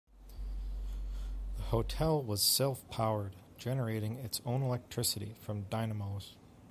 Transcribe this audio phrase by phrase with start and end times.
[1.57, 6.33] The hotel was self-powered, generating its own electricity from dynamos.